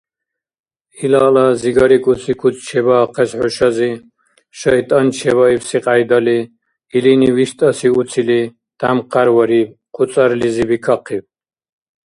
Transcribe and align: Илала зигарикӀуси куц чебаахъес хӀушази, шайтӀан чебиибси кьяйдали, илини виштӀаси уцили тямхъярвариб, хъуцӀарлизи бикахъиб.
Илала 1.03 1.45
зигарикӀуси 1.59 2.33
куц 2.39 2.55
чебаахъес 2.67 3.31
хӀушази, 3.39 3.91
шайтӀан 4.57 5.07
чебиибси 5.17 5.77
кьяйдали, 5.85 6.39
илини 6.97 7.29
виштӀаси 7.37 7.87
уцили 7.99 8.41
тямхъярвариб, 8.79 9.69
хъуцӀарлизи 9.95 10.63
бикахъиб. 10.69 11.25